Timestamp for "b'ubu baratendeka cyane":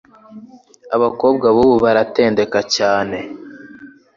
1.55-3.17